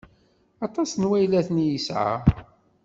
[0.65, 2.13] Aṭas n waylaten i yesɛa.